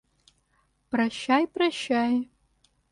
Прощай, 0.91 1.45
прощай. 1.47 2.15